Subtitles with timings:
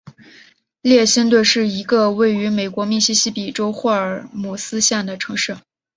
[0.81, 5.55] 列辛顿是一个位于美国密西西比州霍尔姆斯县的城市。